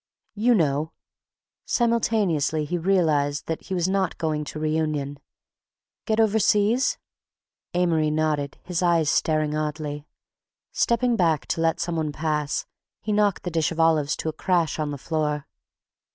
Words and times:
"You 0.33 0.55
know!" 0.55 0.93
Simultaneously 1.63 2.65
he 2.65 2.75
realized 2.79 3.45
that 3.45 3.65
he 3.65 3.75
was 3.75 3.87
not 3.87 4.17
going 4.17 4.43
to 4.45 4.57
reunion. 4.57 5.19
"Get 6.07 6.19
overseas?" 6.19 6.97
Amory 7.75 8.09
nodded, 8.09 8.57
his 8.63 8.81
eyes 8.81 9.11
staring 9.11 9.55
oddly. 9.55 10.07
Stepping 10.71 11.15
back 11.17 11.45
to 11.49 11.61
let 11.61 11.79
some 11.79 11.97
one 11.97 12.11
pass, 12.11 12.65
he 12.99 13.13
knocked 13.13 13.43
the 13.43 13.51
dish 13.51 13.71
of 13.71 13.79
olives 13.79 14.15
to 14.15 14.29
a 14.29 14.33
crash 14.33 14.79
on 14.79 14.89
the 14.89 14.97
floor. 14.97 15.45